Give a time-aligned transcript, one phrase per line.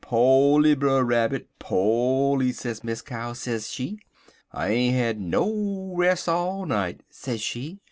[0.03, 3.99] "Po'ly, Brer Rabbit, poly,' sez Miss Cow, sez she.
[4.51, 7.77] 'I ain't had no res' all night,' sez she.